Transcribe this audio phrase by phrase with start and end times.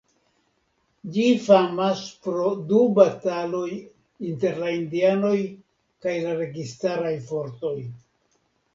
[1.17, 3.67] Ĝi famas pro du bataloj
[4.31, 5.37] inter la indianoj
[6.07, 7.77] kaj la registaraj fortoj.